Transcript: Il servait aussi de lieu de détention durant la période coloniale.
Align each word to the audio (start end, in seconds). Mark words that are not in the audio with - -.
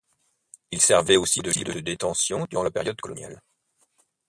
Il 0.71 0.81
servait 0.81 1.15
aussi 1.17 1.41
de 1.41 1.51
lieu 1.51 1.63
de 1.75 1.79
détention 1.79 2.47
durant 2.49 2.63
la 2.63 2.71
période 2.71 2.99
coloniale. 2.99 3.39